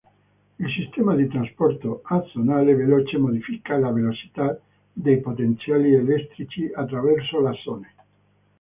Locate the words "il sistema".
0.57-1.13